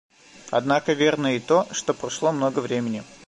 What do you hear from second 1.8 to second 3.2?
прошло много времени.